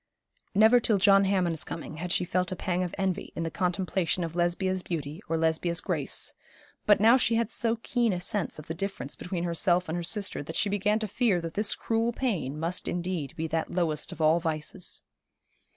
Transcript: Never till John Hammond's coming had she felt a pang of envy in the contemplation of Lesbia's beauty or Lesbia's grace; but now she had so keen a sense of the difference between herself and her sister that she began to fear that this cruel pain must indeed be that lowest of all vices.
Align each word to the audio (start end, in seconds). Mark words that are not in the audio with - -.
Never 0.55 0.79
till 0.79 0.97
John 0.97 1.25
Hammond's 1.25 1.63
coming 1.63 1.97
had 1.97 2.11
she 2.11 2.25
felt 2.25 2.51
a 2.51 2.55
pang 2.55 2.81
of 2.81 2.95
envy 2.97 3.31
in 3.35 3.43
the 3.43 3.51
contemplation 3.51 4.23
of 4.23 4.35
Lesbia's 4.35 4.81
beauty 4.81 5.21
or 5.29 5.37
Lesbia's 5.37 5.79
grace; 5.79 6.33
but 6.87 6.99
now 6.99 7.17
she 7.17 7.35
had 7.35 7.51
so 7.51 7.75
keen 7.83 8.11
a 8.11 8.19
sense 8.19 8.57
of 8.57 8.65
the 8.65 8.73
difference 8.73 9.15
between 9.15 9.43
herself 9.43 9.87
and 9.87 9.95
her 9.95 10.03
sister 10.03 10.41
that 10.41 10.55
she 10.55 10.69
began 10.69 10.97
to 10.97 11.07
fear 11.07 11.39
that 11.41 11.53
this 11.53 11.75
cruel 11.75 12.11
pain 12.11 12.59
must 12.59 12.87
indeed 12.87 13.35
be 13.35 13.45
that 13.45 13.69
lowest 13.69 14.11
of 14.11 14.19
all 14.19 14.39
vices. 14.39 15.03